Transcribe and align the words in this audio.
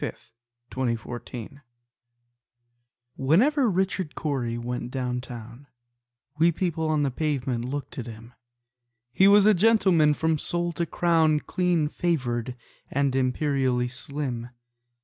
Richard 0.01 0.99
Cory 0.99 1.59
Whenever 3.17 3.69
Richard 3.69 4.15
Cory 4.15 4.57
went 4.57 4.89
down 4.89 5.21
town, 5.21 5.67
We 6.39 6.51
people 6.51 6.87
on 6.89 7.03
the 7.03 7.11
pavement 7.11 7.65
looked 7.65 7.99
at 7.99 8.07
him: 8.07 8.33
He 9.11 9.27
was 9.27 9.45
a 9.45 9.53
gentleman 9.53 10.15
from 10.15 10.39
sole 10.39 10.71
to 10.71 10.87
crown, 10.87 11.41
Clean 11.41 11.87
favored, 11.87 12.55
and 12.89 13.15
imperially 13.15 13.87
slim. 13.89 14.49